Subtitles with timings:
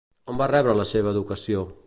[0.33, 1.65] On va rebre la seva educació?